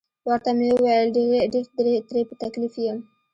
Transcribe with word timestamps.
ورته 0.27 0.49
مې 0.57 0.69
وویل: 0.75 1.07
ډیر 1.53 1.95
ترې 2.07 2.21
په 2.29 2.35
تکلیف 2.43 2.73
یم. 2.85 2.97